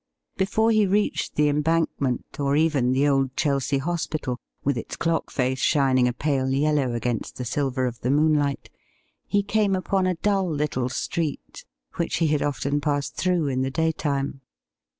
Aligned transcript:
Before 0.35 0.71
he 0.71 0.87
reached 0.87 1.35
the 1.35 1.47
Embankment, 1.47 2.39
or 2.39 2.55
even 2.55 2.91
the 2.91 3.07
old 3.07 3.35
Chelsea 3.37 3.77
Hospital, 3.77 4.39
with 4.63 4.75
its 4.75 4.95
clock 4.95 5.29
face 5.29 5.59
shining 5.59 6.07
a 6.07 6.11
pale 6.13 6.49
yellow 6.49 6.95
against 6.95 7.35
the 7.35 7.45
silver 7.45 7.85
of 7.85 7.99
the 7.99 8.09
moonlight, 8.09 8.71
he 9.27 9.43
came 9.43 9.75
upon 9.75 10.07
a 10.07 10.15
dull 10.15 10.49
little 10.49 10.89
street, 10.89 11.65
which 11.97 12.15
he 12.15 12.29
had 12.29 12.41
often 12.41 12.81
passed 12.81 13.15
through 13.15 13.45
in 13.45 13.61
the 13.61 13.69
daytime. 13.69 14.41